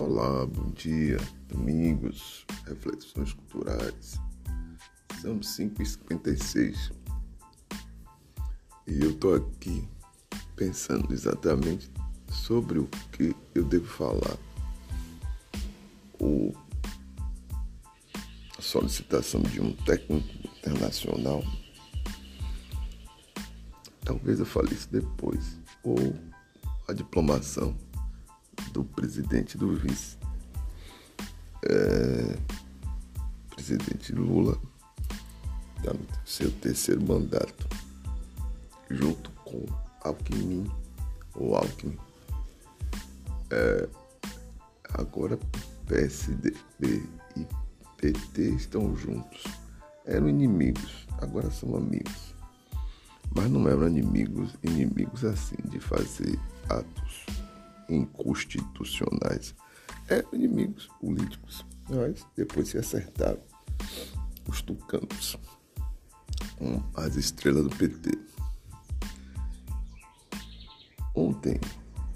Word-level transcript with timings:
Olá, 0.00 0.46
bom 0.46 0.70
dia, 0.70 1.18
domingos, 1.46 2.46
reflexões 2.66 3.34
culturais. 3.34 4.18
São 5.20 5.38
5h56 5.38 6.90
e 8.86 9.02
eu 9.02 9.14
tô 9.18 9.34
aqui 9.34 9.86
pensando 10.56 11.12
exatamente 11.12 11.90
sobre 12.32 12.78
o 12.78 12.88
que 13.12 13.36
eu 13.54 13.62
devo 13.62 13.86
falar. 13.86 14.38
O, 16.18 16.54
a 18.56 18.62
solicitação 18.62 19.42
de 19.42 19.60
um 19.60 19.74
técnico 19.84 20.26
internacional. 20.46 21.44
Talvez 24.02 24.40
eu 24.40 24.46
fale 24.46 24.72
isso 24.72 24.88
depois. 24.90 25.58
Ou 25.84 26.16
a 26.88 26.94
diplomação 26.94 27.76
do 28.80 28.84
presidente 28.84 29.58
do 29.58 29.76
vice. 29.76 30.16
É, 31.62 32.36
presidente 33.54 34.12
Lula 34.12 34.58
está 35.76 35.92
no 35.92 36.06
seu 36.24 36.50
terceiro 36.50 37.02
mandato, 37.06 37.68
junto 38.88 39.30
com 39.44 39.66
Alckmin, 40.02 40.66
ou 41.34 41.54
Alckmin. 41.54 41.98
É, 43.50 43.88
agora 44.94 45.38
PSDB 45.86 47.06
e 47.36 47.46
PT 47.98 48.42
estão 48.52 48.96
juntos. 48.96 49.44
Eram 50.06 50.28
inimigos, 50.28 51.06
agora 51.20 51.50
são 51.50 51.76
amigos. 51.76 52.34
Mas 53.34 53.50
não 53.50 53.68
eram 53.68 53.86
inimigos, 53.86 54.56
inimigos 54.62 55.24
assim, 55.24 55.56
de 55.68 55.78
fazer 55.78 56.38
atos 56.68 57.39
inconstitucionais. 57.90 59.54
Eram 60.08 60.28
inimigos 60.32 60.88
políticos, 61.00 61.64
mas 61.88 62.26
depois 62.36 62.68
se 62.68 62.78
acertaram 62.78 63.40
os 64.48 64.62
tucanos 64.62 65.36
com 66.56 66.82
as 66.94 67.16
estrelas 67.16 67.64
do 67.64 67.70
PT. 67.76 68.18
Ontem, 71.14 71.60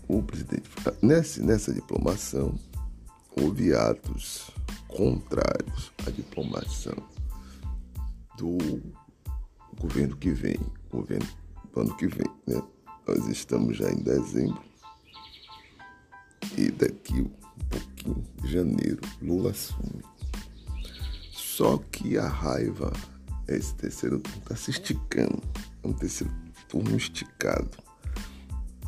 o 0.08 0.22
presidente, 0.22 0.70
nessa, 1.02 1.42
nessa 1.42 1.72
diplomação, 1.72 2.58
houve 3.36 3.74
atos 3.74 4.50
contrários 4.88 5.92
à 6.06 6.10
diplomação 6.10 6.94
do 8.38 8.58
governo 9.80 10.16
que 10.16 10.30
vem, 10.30 10.58
governo 10.90 11.28
do 11.72 11.80
ano 11.80 11.96
que 11.96 12.06
vem, 12.06 12.26
né? 12.46 12.62
Nós 13.06 13.26
estamos 13.28 13.76
já 13.76 13.90
em 13.90 14.02
dezembro 14.02 14.62
e 16.56 16.70
daqui 16.70 17.20
um 17.20 17.30
pouquinho, 17.68 18.24
janeiro, 18.44 19.00
Lula 19.20 19.50
assume. 19.50 20.02
Só 21.32 21.78
que 21.90 22.18
a 22.18 22.26
raiva, 22.26 22.92
esse 23.46 23.74
terceiro 23.74 24.18
turno 24.18 24.38
está 24.38 24.56
se 24.56 24.70
esticando. 24.70 25.42
É 25.82 25.86
um 25.86 25.92
terceiro 25.92 26.32
turno 26.68 26.96
esticado. 26.96 27.70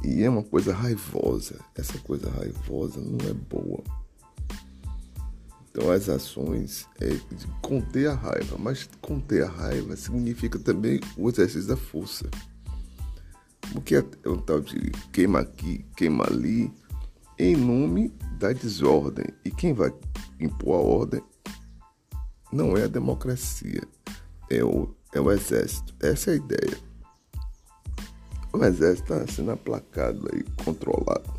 E 0.05 0.23
é 0.23 0.31
uma 0.31 0.43
coisa 0.43 0.73
raivosa. 0.73 1.61
Essa 1.75 1.99
coisa 1.99 2.31
raivosa 2.31 3.01
não 3.01 3.19
é 3.29 3.33
boa. 3.33 3.83
Então 5.71 5.91
as 5.91 6.09
ações 6.09 6.89
é 7.01 7.09
de 7.09 7.47
conter 7.61 8.09
a 8.09 8.15
raiva, 8.15 8.57
mas 8.59 8.89
conter 9.01 9.45
a 9.45 9.49
raiva 9.49 9.95
significa 9.95 10.59
também 10.59 11.01
o 11.17 11.29
exercício 11.29 11.69
da 11.69 11.77
força. 11.77 12.29
Porque 13.73 13.97
é 13.97 14.29
um 14.29 14.39
tal 14.39 14.61
de 14.61 14.91
queima 15.13 15.41
aqui, 15.41 15.85
queima 15.97 16.25
ali, 16.25 16.73
em 17.39 17.57
nome 17.57 18.09
da 18.39 18.53
desordem. 18.53 19.27
E 19.45 19.51
quem 19.51 19.73
vai 19.73 19.93
impor 20.41 20.75
a 20.75 20.83
ordem 20.83 21.23
não 22.53 22.77
é 22.77 22.85
a 22.85 22.89
democracia, 22.89 23.83
é 24.51 24.63
o, 24.63 24.95
é 25.15 25.21
o 25.21 25.31
exército. 25.31 25.95
Essa 26.01 26.31
é 26.31 26.35
a 26.35 26.37
ideia. 26.37 26.79
O 28.53 28.65
exército 28.65 29.13
está 29.13 29.27
sendo 29.33 29.51
aplacado 29.51 30.29
aí, 30.33 30.43
controlado. 30.65 31.35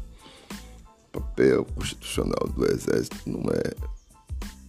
O 1.08 1.20
papel 1.20 1.66
constitucional 1.66 2.48
do 2.54 2.66
exército 2.66 3.30
não 3.30 3.50
é 3.52 3.98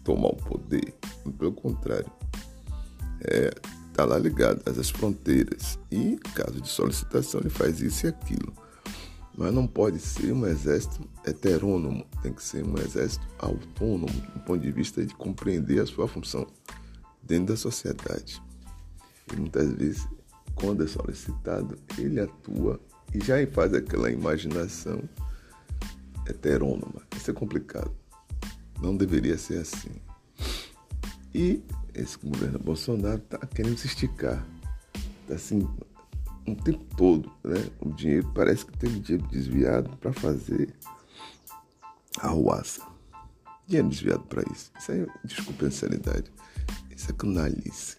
tomar 0.02 0.28
o 0.28 0.36
poder, 0.36 0.94
pelo 1.38 1.52
contrário, 1.52 2.10
é 3.20 3.50
tá 3.92 4.04
lá 4.04 4.16
ligado 4.16 4.62
às 4.64 4.90
fronteiras 4.90 5.78
e, 5.90 6.18
caso 6.32 6.60
de 6.60 6.68
solicitação, 6.68 7.40
ele 7.40 7.50
faz 7.50 7.80
isso 7.80 8.06
e 8.06 8.08
aquilo. 8.08 8.52
Mas 9.38 9.54
não 9.54 9.68
pode 9.68 10.00
ser 10.00 10.32
um 10.32 10.44
exército 10.44 11.08
heterônomo, 11.24 12.04
tem 12.22 12.32
que 12.32 12.42
ser 12.42 12.66
um 12.66 12.76
exército 12.76 13.24
autônomo, 13.38 14.20
do 14.34 14.40
ponto 14.40 14.58
de 14.58 14.72
vista 14.72 15.06
de 15.06 15.14
compreender 15.14 15.80
a 15.80 15.86
sua 15.86 16.08
função 16.08 16.44
dentro 17.22 17.46
da 17.46 17.56
sociedade. 17.56 18.42
E 19.32 19.36
muitas 19.36 19.72
vezes, 19.74 20.08
quando 20.56 20.82
é 20.82 20.88
solicitado, 20.88 21.78
ele 21.96 22.18
atua 22.18 22.80
e 23.14 23.24
já 23.24 23.34
faz 23.46 23.72
aquela 23.74 24.10
imaginação 24.10 25.08
heterônoma. 26.26 27.00
Isso 27.16 27.30
é 27.30 27.34
complicado. 27.34 27.92
Não 28.82 28.96
deveria 28.96 29.38
ser 29.38 29.58
assim. 29.58 30.02
E 31.32 31.62
esse 31.94 32.18
governo 32.18 32.58
Bolsonaro 32.58 33.18
está 33.18 33.38
querendo 33.46 33.78
se 33.78 33.86
esticar. 33.86 34.44
Está 35.22 35.36
assim, 35.36 35.68
o 36.52 36.56
tempo 36.56 36.84
todo, 36.96 37.30
né? 37.44 37.68
O 37.80 37.90
dinheiro 37.90 38.30
parece 38.34 38.66
que 38.66 38.76
teve 38.76 39.00
dinheiro 39.00 39.26
desviado 39.28 39.96
para 39.98 40.12
fazer 40.12 40.74
a 42.20 42.28
ruaça. 42.28 42.82
Dinheiro 43.66 43.88
desviado 43.88 44.24
para 44.24 44.42
isso. 44.52 44.70
Isso 44.78 44.92
aí, 44.92 45.06
desculpa 45.24 45.66
a 45.66 45.70
sinceridade. 45.70 46.32
Isso 46.94 47.10
é 47.10 47.14
canalice. 47.14 47.96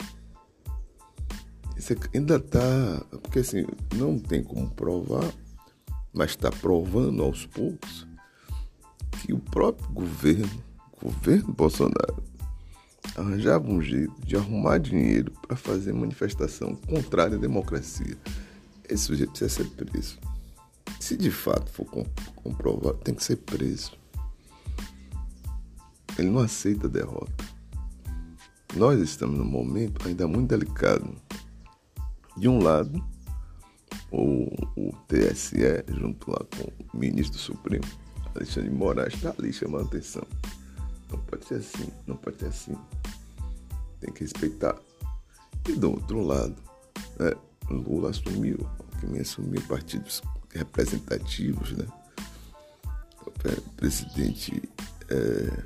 Isso 1.78 1.94
é, 1.94 1.96
ainda 2.14 2.36
está. 2.36 3.06
Porque 3.22 3.40
assim, 3.40 3.66
não 3.96 4.20
tem 4.20 4.44
como 4.44 4.70
provar, 4.72 5.31
mas 6.14 6.31
está 6.31 6.52
provando 6.52 7.24
aos 7.24 7.46
poucos 7.46 8.08
que 9.22 9.34
o 9.34 9.40
próprio 9.40 9.90
governo, 9.92 10.64
governo 11.02 11.54
Bolsonaro, 11.54 12.24
arranjava 13.19 13.69
um 13.69 13.81
jeito 13.81 14.13
de 14.25 14.35
arrumar 14.35 14.78
dinheiro 14.78 15.31
para 15.46 15.56
fazer 15.56 15.94
manifestação 15.94 16.75
contrária 16.75 17.38
à 17.38 17.40
democracia. 17.40 18.18
Esse 18.88 19.03
sujeito 19.03 19.31
precisa 19.31 19.50
ser 19.50 19.69
preso. 19.69 20.18
Se 21.00 21.16
de 21.16 21.31
fato 21.31 21.69
for 21.72 21.85
comprovado, 22.35 22.97
tem 22.97 23.13
que 23.13 23.24
ser 23.24 23.38
preso. 23.38 23.97
Ele 26.18 26.30
não 26.30 26.41
aceita 26.41 26.88
a 26.88 26.90
derrota. 26.90 27.46
Nós 28.75 29.00
estamos 29.00 29.38
num 29.38 29.46
momento 29.46 30.07
ainda 30.07 30.28
muito 30.28 30.50
delicado. 30.50 31.16
De 32.38 32.47
um 32.47 32.62
lado, 32.62 33.03
o, 34.12 34.47
o 34.75 34.94
TSE, 35.07 35.84
junto 35.88 36.31
lá 36.31 36.40
com 36.56 36.72
o 36.94 37.00
ministro 37.00 37.40
Supremo, 37.40 37.86
Alexandre 38.36 38.69
de 38.69 38.75
Moraes, 38.75 39.13
está 39.13 39.34
ali 39.38 39.51
chamando 39.51 39.88
atenção. 39.88 40.24
Não 41.12 41.19
pode 41.19 41.46
ser 41.46 41.56
assim, 41.56 41.90
não 42.06 42.16
pode 42.16 42.38
ser 42.38 42.47
assim. 42.47 42.75
Tem 44.00 44.14
que 44.14 44.22
respeitar. 44.22 44.76
E 45.68 45.74
do 45.74 45.92
outro 45.92 46.22
lado, 46.22 46.56
né, 47.20 47.32
Lula 47.70 48.10
assumiu, 48.10 48.58
Alckmin 48.80 49.20
assumiu 49.20 49.62
partidos 49.64 50.22
representativos, 50.54 51.74
né? 51.74 51.86
O 53.26 53.32
presidente 53.76 54.62
é, 55.10 55.64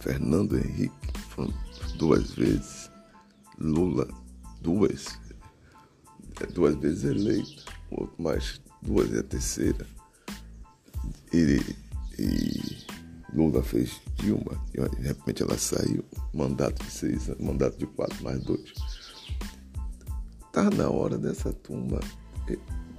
Fernando 0.00 0.56
Henrique 0.56 1.18
foram 1.30 1.52
duas 1.96 2.30
vezes, 2.32 2.90
Lula 3.58 4.06
duas, 4.64 5.18
é, 6.40 6.46
duas 6.46 6.74
vezes 6.76 7.04
eleito, 7.04 7.64
outro 7.90 8.22
mais 8.22 8.60
duas 8.82 9.10
e 9.10 9.18
a 9.18 9.22
terceira. 9.22 9.86
Ele, 11.32 11.76
e 12.18 12.83
Lula 13.34 13.62
fez 13.62 14.00
Dilma, 14.16 14.64
e 14.72 14.96
de 14.96 15.02
repente 15.02 15.42
ela 15.42 15.58
saiu, 15.58 16.04
mandato 16.32 16.84
de 16.84 16.90
seis 16.90 17.28
mandato 17.40 17.76
de 17.78 17.86
quatro 17.86 18.22
mais 18.22 18.42
dois. 18.42 18.72
Está 20.46 20.70
na 20.70 20.88
hora 20.88 21.18
dessa 21.18 21.52
turma, 21.52 22.00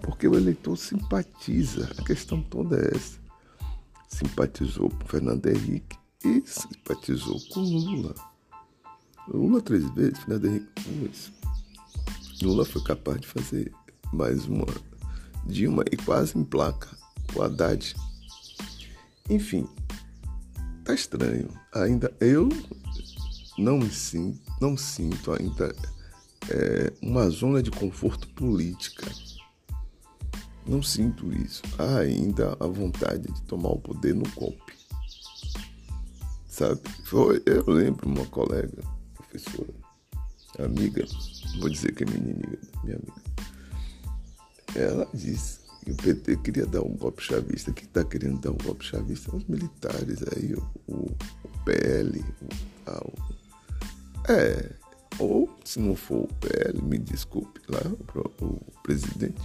porque 0.02 0.28
o 0.28 0.36
eleitor 0.36 0.78
simpatiza, 0.78 1.90
a 1.98 2.04
questão 2.04 2.44
toda 2.44 2.78
é 2.78 2.96
essa. 2.96 3.18
Simpatizou 4.10 4.90
com 4.90 5.08
Fernando 5.08 5.48
Henrique 5.48 5.98
e 6.24 6.44
simpatizou 6.46 7.40
com 7.54 7.62
Lula. 7.62 8.14
Lula 9.28 9.62
três 9.62 9.90
vezes, 9.92 10.20
Fernando 10.20 10.46
Henrique 10.48 10.68
duas. 10.90 11.32
Lula 12.42 12.66
foi 12.66 12.84
capaz 12.84 13.22
de 13.22 13.28
fazer 13.28 13.72
mais 14.12 14.46
uma 14.46 14.66
Dilma 15.46 15.84
e 15.92 15.98
quase 15.98 16.38
emplaca 16.38 16.90
o 17.36 17.42
Haddad. 17.42 17.96
Enfim, 19.30 19.68
tá 20.86 20.94
estranho. 20.94 21.50
Ainda 21.74 22.14
eu 22.22 22.48
não 23.58 23.80
me 23.80 23.90
sinto, 23.90 24.40
não 24.62 24.78
sinto 24.78 25.34
ainda 25.34 25.76
é, 26.50 26.94
uma 27.02 27.28
zona 27.30 27.62
de 27.62 27.72
conforto 27.72 28.28
política. 28.30 29.12
Não 30.66 30.82
sinto 30.82 31.32
isso. 31.34 31.62
Há 31.78 32.00
ainda 32.00 32.56
a 32.60 32.68
vontade 32.68 33.32
de 33.32 33.42
tomar 33.44 33.70
o 33.70 33.80
poder 33.80 34.16
no 34.16 34.28
golpe. 34.32 34.74
Sabe? 36.48 36.82
Foi, 37.04 37.42
eu 37.46 37.64
lembro 37.68 38.08
uma 38.08 38.26
colega, 38.28 38.82
professora, 39.14 39.74
amiga, 40.60 41.06
vou 41.60 41.70
dizer 41.70 41.94
que 41.94 42.04
é 42.04 42.08
minha 42.08 42.20
inimiga, 42.20 42.60
minha 42.84 42.96
amiga. 42.96 43.24
Ela 44.76 45.08
disse 45.14 45.65
o 45.92 45.96
PT 45.96 46.38
queria 46.38 46.66
dar 46.66 46.82
um 46.82 46.96
golpe 46.96 47.22
chavista. 47.22 47.72
Quem 47.72 47.86
está 47.86 48.04
querendo 48.04 48.40
dar 48.40 48.52
um 48.52 48.58
golpe 48.58 48.86
chavista? 48.86 49.36
Os 49.36 49.46
militares 49.46 50.24
aí, 50.36 50.54
o, 50.54 50.64
o, 50.88 51.06
o 51.44 51.64
PL, 51.64 52.24
o, 52.42 52.92
o, 52.92 53.14
é, 54.28 54.72
ou 55.20 55.50
se 55.64 55.80
não 55.80 55.96
for 55.96 56.24
o 56.24 56.34
PL, 56.36 56.82
me 56.82 56.98
desculpe 56.98 57.62
lá, 57.70 57.82
o, 58.40 58.46
o 58.46 58.82
presidente. 58.82 59.42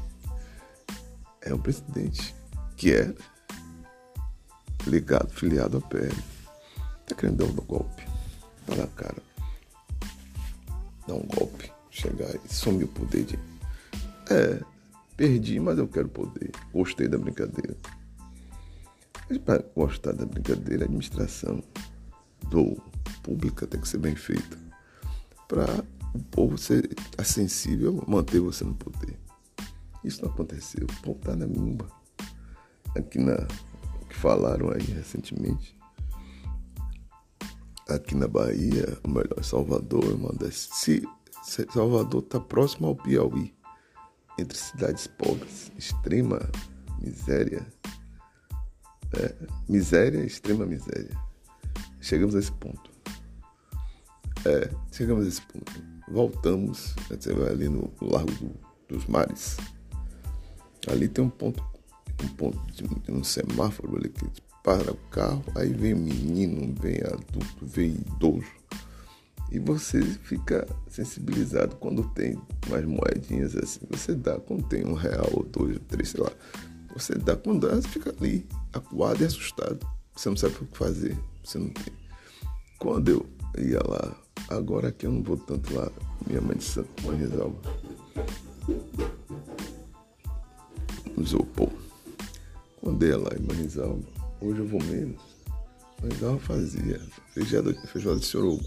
É 1.42 1.54
o 1.54 1.58
presidente 1.58 2.34
que 2.76 2.92
é 2.92 3.14
ligado, 4.86 5.30
filiado 5.32 5.76
ao 5.76 5.82
PL. 5.82 6.14
Tá 7.06 7.14
querendo 7.14 7.36
dar 7.38 7.44
um 7.44 7.66
golpe. 7.66 8.04
Tá 8.66 8.74
na 8.74 8.86
cara. 8.88 9.22
Dar 11.06 11.14
um 11.14 11.26
golpe. 11.26 11.70
Chegar 11.90 12.34
e 12.44 12.52
sumir 12.52 12.84
o 12.84 12.88
poder 12.88 13.24
de. 13.24 13.38
É, 14.30 14.60
perdi, 15.20 15.60
mas 15.60 15.76
eu 15.76 15.86
quero 15.86 16.08
poder. 16.08 16.50
Gostei 16.72 17.06
da 17.06 17.18
brincadeira. 17.18 17.76
Mas 19.28 19.36
para 19.36 19.62
gostar 19.76 20.12
da 20.12 20.24
brincadeira, 20.24 20.84
a 20.84 20.86
administração 20.86 21.62
do 22.48 22.80
pública 23.22 23.66
tem 23.66 23.78
que 23.78 23.86
ser 23.86 23.98
bem 23.98 24.16
feita 24.16 24.56
para 25.46 25.84
o 26.14 26.18
povo 26.30 26.56
ser 26.56 26.88
sensível, 27.22 28.02
manter 28.08 28.40
você 28.40 28.64
no 28.64 28.74
poder. 28.74 29.20
Isso 30.02 30.24
não 30.24 30.30
aconteceu. 30.30 30.86
Está 31.06 31.36
na 31.36 31.46
mimba. 31.46 31.86
Aqui 32.96 33.18
na. 33.18 33.46
Que 34.08 34.16
falaram 34.16 34.70
aí 34.70 34.80
recentemente. 34.80 35.78
Aqui 37.90 38.14
na 38.14 38.26
Bahia, 38.26 38.96
ou 39.04 39.10
melhor, 39.10 39.44
Salvador, 39.44 40.14
uma 40.14 40.32
das. 40.32 40.70
Se, 40.72 41.06
Salvador 41.42 42.22
está 42.22 42.40
próximo 42.40 42.86
ao 42.86 42.96
Piauí, 42.96 43.52
entre 44.40 44.56
cidades 44.56 45.06
pobres, 45.06 45.70
extrema 45.78 46.40
miséria. 47.00 47.66
É, 49.18 49.34
miséria, 49.68 50.24
extrema 50.24 50.64
miséria. 50.66 51.16
Chegamos 52.00 52.34
a 52.34 52.38
esse 52.38 52.52
ponto. 52.52 52.90
É, 54.44 54.70
chegamos 54.92 55.26
a 55.26 55.28
esse 55.28 55.42
ponto. 55.42 55.72
Voltamos, 56.08 56.94
você 57.08 57.32
vai 57.32 57.50
ali 57.50 57.68
no 57.68 57.92
Largo 58.00 58.32
do, 58.32 58.54
dos 58.88 59.06
Mares. 59.06 59.56
Ali 60.88 61.08
tem 61.08 61.24
um 61.24 61.30
ponto, 61.30 61.62
um 62.22 62.28
ponto 62.28 62.58
de, 62.72 63.12
um 63.12 63.22
semáforo 63.22 63.96
ali 63.96 64.08
que 64.08 64.26
para 64.62 64.92
o 64.92 64.96
carro, 65.10 65.42
aí 65.54 65.72
vem 65.72 65.94
menino, 65.94 66.74
vem 66.80 66.98
adulto, 66.98 67.66
vem 67.66 67.92
idoso. 67.92 68.59
E 69.50 69.58
você 69.58 70.00
fica 70.00 70.66
sensibilizado 70.88 71.76
quando 71.76 72.04
tem 72.10 72.40
umas 72.68 72.84
moedinhas 72.84 73.56
assim. 73.56 73.80
Você 73.90 74.14
dá 74.14 74.38
quando 74.38 74.68
tem 74.68 74.86
um 74.86 74.94
real 74.94 75.28
ou 75.32 75.44
dois 75.44 75.74
ou 75.74 75.82
três, 75.88 76.10
sei 76.10 76.20
lá. 76.20 76.30
Você 76.94 77.14
dá 77.14 77.36
quando 77.36 77.68
dá, 77.68 77.74
você 77.74 77.88
fica 77.88 78.14
ali, 78.18 78.46
acuado 78.72 79.22
e 79.22 79.26
assustado. 79.26 79.86
Você 80.14 80.28
não 80.28 80.36
sabe 80.36 80.54
o 80.54 80.66
que 80.66 80.76
fazer. 80.76 81.18
Você 81.44 81.58
não 81.58 81.68
tem. 81.68 81.92
Quando 82.78 83.08
eu 83.08 83.26
ia 83.58 83.80
lá 83.86 84.16
Agora 84.48 84.90
que 84.90 85.06
eu 85.06 85.12
não 85.12 85.22
vou 85.22 85.36
tanto 85.36 85.72
lá, 85.74 85.90
minha 86.26 86.40
mãe 86.40 86.56
de 86.56 86.64
Santo 86.64 86.88
Mãe 87.06 87.16
Resalva. 87.16 87.56
Isopor. 91.16 91.70
Quando 92.80 93.06
ia 93.06 93.16
lá 93.16 93.30
em 93.38 93.42
Manizalva, 93.42 94.02
hoje 94.40 94.60
eu 94.60 94.66
vou 94.66 94.82
menos. 94.82 95.20
Manizalva 96.02 96.40
fazia 96.40 97.00
feijoada, 97.32 97.74
feijoada 97.86 98.18
de 98.18 98.26
sorogo. 98.26 98.64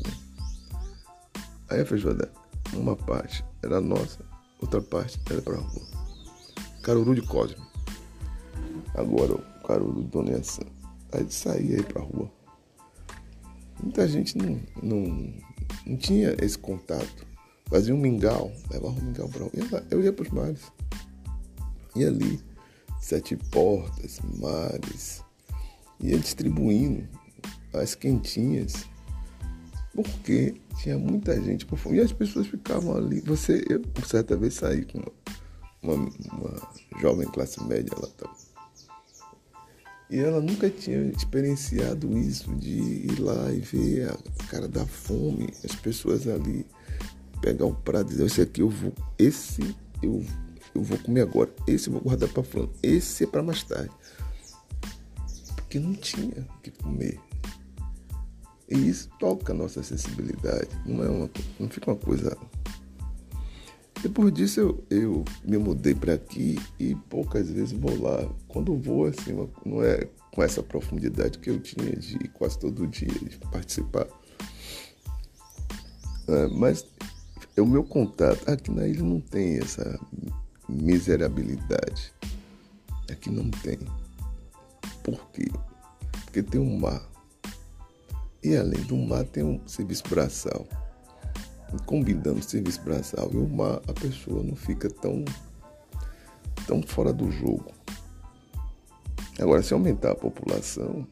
Aí 1.73 1.81
a 1.81 1.85
feijoada, 1.87 2.31
uma 2.73 2.95
parte 2.95 3.43
era 3.63 3.81
nossa, 3.81 4.23
outra 4.61 4.79
parte 4.79 5.19
era 5.27 5.41
pra 5.41 5.55
rua. 5.55 5.81
Caruru 6.83 7.15
de 7.15 7.23
Cosme. 7.23 7.65
Agora 8.93 9.33
o 9.33 9.67
Caruru 9.67 10.03
de 10.03 10.07
Dona. 10.09 10.39
Aí 11.13 11.25
saía 11.29 11.77
aí 11.77 11.83
pra 11.83 12.03
rua. 12.03 12.31
Muita 13.81 14.07
gente 14.07 14.37
não, 14.37 14.61
não 14.83 15.33
não 15.87 15.97
tinha 15.97 16.35
esse 16.39 16.59
contato. 16.59 17.25
Fazia 17.65 17.95
um 17.95 17.97
mingau, 17.97 18.51
levava 18.69 18.93
um 18.93 19.05
mingau 19.05 19.27
para 19.27 19.49
Eu 19.89 20.03
ia 20.03 20.13
para 20.13 20.23
os 20.23 20.29
mares. 20.29 20.71
E 21.95 22.05
ali, 22.05 22.39
sete 23.01 23.35
portas, 23.35 24.19
mares, 24.39 25.23
ia 25.99 26.19
distribuindo 26.19 27.09
as 27.73 27.95
quentinhas. 27.95 28.85
Porque 29.94 30.56
tinha 30.78 30.98
muita 30.98 31.40
gente 31.42 31.66
com 31.66 31.75
fome. 31.75 31.98
E 31.98 32.01
as 32.01 32.12
pessoas 32.12 32.48
ficavam 32.48 32.95
ali. 32.95 33.19
Você, 33.22 33.63
eu, 33.69 33.81
certa 34.06 34.36
vez, 34.36 34.56
saí 34.56 34.86
com 34.86 35.00
uma, 35.81 35.94
uma, 35.94 36.10
uma 36.31 36.72
jovem 37.00 37.28
classe 37.28 37.63
média, 37.63 37.94
ela 37.95 38.07
estava 38.07 38.34
e 40.13 40.19
ela 40.19 40.40
nunca 40.40 40.69
tinha 40.69 41.01
experienciado 41.07 42.16
isso 42.16 42.54
de 42.57 42.69
ir 42.69 43.19
lá 43.19 43.51
e 43.51 43.60
ver 43.60 44.12
a 44.12 44.44
cara 44.48 44.68
da 44.68 44.86
fome, 44.86 45.50
as 45.63 45.75
pessoas 45.75 46.28
ali 46.28 46.68
pegar 47.42 47.66
um 47.66 47.74
prato 47.74 48.12
e 48.12 48.12
dizer, 48.12 48.25
esse 48.28 48.42
aqui 48.42 48.62
eu 48.62 48.69
vou, 48.69 48.94
esse 49.18 49.75
eu, 50.04 50.24
eu 50.75 50.84
vou 50.84 51.00
comer 51.00 51.22
agora, 51.22 51.50
esse 51.68 51.88
eu 51.88 51.94
vou 51.94 52.01
guardar 52.04 52.30
para 52.30 52.44
fulano, 52.44 52.72
esse 52.84 53.24
é 53.24 53.28
para 53.28 53.42
mais 53.42 53.63
tarde. 53.63 53.90
Porque 55.56 55.80
não 55.80 55.95
tinha 55.95 56.48
o 56.57 56.62
que 56.62 56.69
comer. 56.69 57.19
E 58.73 58.89
isso 58.89 59.09
toca 59.19 59.53
a 59.53 59.55
nossa 59.55 59.83
sensibilidade. 59.83 60.69
Não 60.85 61.03
é 61.03 61.09
uma, 61.09 61.29
não 61.59 61.69
fica 61.69 61.91
uma 61.91 61.97
coisa 61.97 62.37
depois 64.03 64.33
disso 64.33 64.59
eu, 64.59 64.83
eu 64.89 65.25
me 65.45 65.57
mudei 65.57 65.95
para 65.95 66.15
aqui 66.15 66.59
e 66.77 66.93
poucas 67.09 67.49
vezes 67.49 67.71
vou 67.71 68.01
lá. 68.01 68.29
Quando 68.49 68.77
vou, 68.77 69.05
assim, 69.05 69.31
não 69.65 69.81
é 69.81 70.05
com 70.29 70.43
essa 70.43 70.61
profundidade 70.61 71.39
que 71.39 71.49
eu 71.49 71.57
tinha 71.57 71.95
de 71.95 72.15
ir 72.15 72.27
quase 72.33 72.59
todo 72.59 72.85
dia 72.85 73.07
de 73.07 73.37
participar. 73.49 74.05
É, 76.27 76.47
mas 76.47 76.85
é 77.55 77.61
o 77.61 77.65
meu 77.65 77.85
contato. 77.85 78.42
Aqui 78.49 78.71
na 78.71 78.85
ilha 78.85 79.03
não 79.03 79.21
tem 79.21 79.59
essa 79.59 79.97
miserabilidade. 80.68 82.11
Aqui 83.09 83.30
não 83.30 83.49
tem. 83.49 83.80
Por 85.01 85.30
quê? 85.31 85.49
Porque 86.25 86.44
tem 86.44 86.59
um 86.59 86.77
mar. 86.77 87.12
E 88.44 88.56
além 88.56 88.81
do 88.83 88.97
mar 88.97 89.23
tem 89.26 89.44
um 89.44 89.66
serviço 89.68 90.04
braçal 90.09 90.68
combinando 91.85 92.42
serviço 92.44 92.81
braçal 92.81 93.30
e 93.33 93.38
o 93.38 93.47
mar, 93.47 93.81
a 93.88 93.94
pessoa 93.94 94.44
não 94.44 94.56
fica 94.56 94.90
tão, 94.90 95.26
tão 96.68 96.81
fora 96.81 97.12
do 97.12 97.31
jogo. 97.31 97.71
Agora, 99.40 99.64
se 99.64 99.73
aumentar 99.73 100.12
a 100.12 100.16
população 100.16 101.07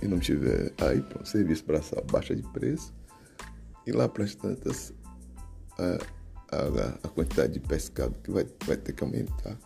e 0.00 0.06
não 0.06 0.18
tiver 0.18 0.72
aí, 0.80 1.00
pronto, 1.00 1.28
serviço 1.28 1.64
braçal 1.64 2.04
baixa 2.10 2.34
de 2.34 2.42
preço, 2.42 2.94
e 3.86 3.92
lá 3.92 4.08
para 4.08 4.24
as 4.24 4.34
tantas 4.34 4.92
a, 5.78 6.56
a, 6.56 6.88
a, 7.02 7.08
quantidade 7.08 7.54
de 7.54 7.60
pescado 7.60 8.14
que 8.22 8.30
vai, 8.30 8.46
vai 8.64 8.76
ter 8.76 8.92
que 8.92 9.02
aumentar. 9.02 9.58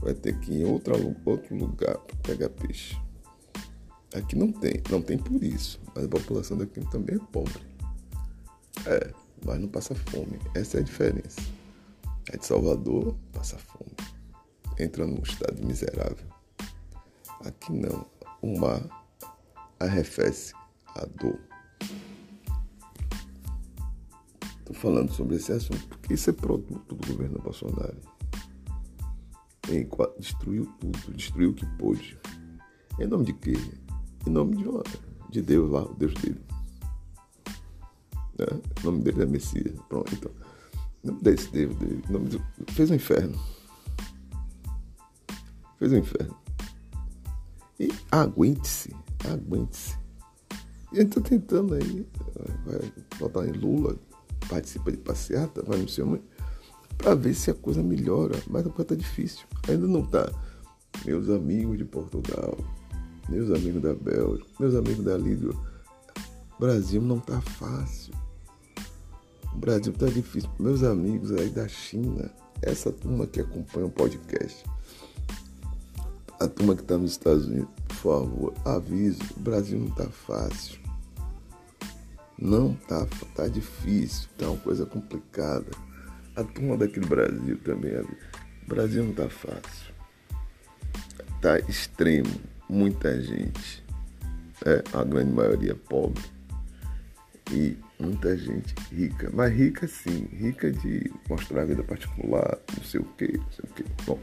Vai 0.00 0.14
ter 0.14 0.38
que 0.40 0.52
ir 0.52 0.62
em 0.62 0.64
outro, 0.64 1.16
outro 1.24 1.56
lugar 1.56 1.96
para 1.98 2.16
pegar 2.16 2.48
peixe. 2.50 2.96
Aqui 4.14 4.36
não 4.36 4.52
tem, 4.52 4.80
não 4.88 5.02
tem 5.02 5.18
por 5.18 5.42
isso, 5.42 5.80
mas 5.94 6.04
a 6.04 6.08
população 6.08 6.56
daqui 6.56 6.80
também 6.88 7.16
é 7.16 7.18
pobre. 7.32 7.60
É, 8.86 9.12
mas 9.44 9.60
não 9.60 9.66
passa 9.66 9.92
fome. 9.94 10.38
Essa 10.54 10.78
é 10.78 10.80
a 10.80 10.84
diferença. 10.84 11.40
É 12.30 12.36
de 12.36 12.46
Salvador, 12.46 13.16
passa 13.32 13.58
fome. 13.58 13.90
Entra 14.78 15.04
num 15.04 15.20
estado 15.20 15.64
miserável. 15.66 16.26
Aqui 17.44 17.72
não. 17.72 18.06
O 18.40 18.58
mar 18.58 18.82
arrefece 19.80 20.54
a 20.94 21.04
dor. 21.06 21.40
Estou 24.60 24.74
falando 24.74 25.12
sobre 25.12 25.36
esse 25.36 25.52
assunto 25.52 25.86
porque 25.88 26.14
isso 26.14 26.30
é 26.30 26.32
produto 26.32 26.94
do 26.94 27.06
governo 27.06 27.38
Bolsonaro. 27.40 27.98
Ele 29.68 29.88
destruiu 30.18 30.66
tudo, 30.78 31.12
destruiu 31.14 31.50
o 31.50 31.54
que 31.54 31.66
pôde. 31.76 32.18
Em 33.00 33.06
nome 33.06 33.24
de 33.24 33.32
quê? 33.32 33.54
Em 34.26 34.30
nome 34.30 34.56
de, 34.56 34.64
de 35.30 35.42
Deus 35.42 35.70
lá, 35.70 35.82
o 35.82 35.94
Deus 35.94 36.14
dele. 36.14 36.40
Né? 38.38 38.46
O 38.82 38.86
nome 38.86 39.02
dele 39.02 39.22
é 39.22 39.26
Messias. 39.26 39.78
Pronto, 39.88 40.14
então. 40.14 40.30
O 41.02 41.06
nome 41.08 41.22
desse 41.22 41.50
Deus 41.50 41.74
dele. 41.76 42.02
Nome 42.08 42.28
do, 42.28 42.42
fez 42.72 42.90
um 42.90 42.94
inferno. 42.94 43.38
Fez 45.78 45.92
um 45.92 45.98
inferno. 45.98 46.36
E 47.78 47.92
aguente-se. 48.10 48.94
Aguente-se. 49.28 49.96
E 50.92 51.00
ele 51.00 51.08
tá 51.08 51.20
tentando 51.20 51.74
aí. 51.74 52.06
Vai 52.64 52.92
votar 53.18 53.46
em 53.46 53.52
Lula. 53.52 53.96
Participa 54.48 54.90
de 54.90 54.98
passeata. 54.98 55.62
Vai 55.62 55.86
sei 55.88 56.04
onde. 56.04 56.22
para 56.96 57.14
ver 57.14 57.34
se 57.34 57.50
a 57.50 57.54
coisa 57.54 57.82
melhora. 57.82 58.40
Mas 58.48 58.66
a 58.66 58.70
coisa 58.70 58.88
tá 58.88 58.94
difícil. 58.94 59.46
Ainda 59.68 59.86
não 59.86 60.04
tá. 60.04 60.30
Meus 61.04 61.28
amigos 61.28 61.76
de 61.76 61.84
Portugal, 61.84 62.56
meus 63.28 63.50
amigos 63.50 63.82
da 63.82 63.94
Bélgica, 63.94 64.48
meus 64.58 64.74
amigos 64.74 65.04
da 65.04 65.16
Líbia. 65.16 65.52
Brasil 66.58 67.02
não 67.02 67.18
tá 67.18 67.40
fácil. 67.40 68.14
O 69.52 69.56
Brasil 69.56 69.92
tá 69.92 70.06
difícil. 70.06 70.50
Meus 70.58 70.82
amigos 70.82 71.32
aí 71.32 71.48
da 71.48 71.66
China, 71.68 72.30
essa 72.62 72.92
turma 72.92 73.26
que 73.26 73.40
acompanha 73.40 73.86
o 73.86 73.90
podcast, 73.90 74.64
a 76.40 76.48
turma 76.48 76.74
que 76.74 76.82
está 76.82 76.98
nos 76.98 77.12
Estados 77.12 77.46
Unidos, 77.46 77.68
por 77.88 77.96
favor, 77.96 78.54
aviso, 78.64 79.20
o 79.36 79.40
Brasil 79.40 79.78
não 79.78 79.90
tá 79.90 80.06
fácil. 80.06 80.78
Não 82.36 82.74
tá, 82.88 83.06
tá 83.34 83.46
difícil, 83.46 84.28
tá 84.36 84.48
uma 84.48 84.58
coisa 84.58 84.84
complicada. 84.84 85.70
A 86.36 86.42
turma 86.42 86.76
daqui 86.76 86.98
do 86.98 87.06
Brasil 87.06 87.58
também, 87.58 87.96
o 88.00 88.06
Brasil 88.66 89.04
não 89.04 89.14
tá 89.14 89.28
fácil. 89.28 89.94
Tá 91.40 91.58
extremo, 91.60 92.40
muita 92.68 93.20
gente. 93.20 93.82
É, 94.64 94.82
a 94.96 95.04
grande 95.04 95.32
maioria 95.32 95.74
pobre. 95.74 96.22
E 97.50 97.76
muita 97.98 98.36
gente 98.36 98.74
rica. 98.90 99.30
Mas 99.32 99.52
rica 99.52 99.86
sim, 99.86 100.26
rica 100.32 100.70
de 100.70 101.12
mostrar 101.28 101.62
a 101.62 101.64
vida 101.64 101.82
particular, 101.82 102.58
não 102.76 102.84
sei 102.84 103.00
o 103.00 103.04
que, 103.04 103.36
não 103.36 103.52
sei 103.52 103.64
o 103.64 103.74
que. 103.74 103.84
Bom, 104.04 104.18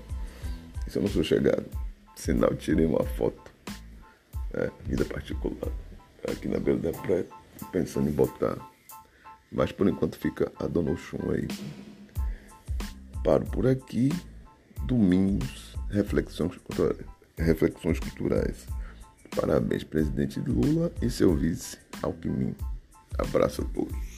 isso 0.88 0.98
eu 0.98 1.03
não 1.03 1.10
sou 1.10 1.24
chegado. 1.24 1.65
Sinal, 2.15 2.55
tirei 2.55 2.86
uma 2.86 3.03
foto. 3.03 3.51
É, 4.53 4.69
vida 4.86 5.05
particular. 5.05 5.71
Aqui 6.27 6.48
na 6.48 6.60
beira 6.60 6.79
da 6.79 6.91
praia 6.91 7.25
pensando 7.71 8.10
em 8.10 8.12
botar. 8.12 8.57
Mas 9.51 9.71
por 9.71 9.88
enquanto 9.88 10.17
fica 10.17 10.51
a 10.60 10.67
Dona 10.67 10.91
Oxum 10.91 11.31
aí. 11.31 11.48
Paro 13.24 13.45
por 13.45 13.67
aqui. 13.67 14.10
Domingos, 14.86 15.75
reflexões 15.89 16.57
culturais. 16.57 17.11
Reflexões 17.38 18.00
culturais. 18.00 18.67
Parabéns, 19.35 19.83
presidente 19.83 20.39
Lula 20.39 20.91
e 21.01 21.09
seu 21.09 21.35
vice 21.35 21.77
Alckmin. 22.01 22.55
Abraço 23.17 23.61
a 23.61 23.65
todos. 23.65 24.11